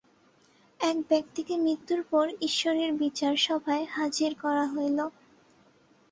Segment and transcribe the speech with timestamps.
[0.79, 4.99] এক ব্যক্তিকে মৃত্যুর পর ঈশ্বরের বিচার-সভায় হাজির করা হইল।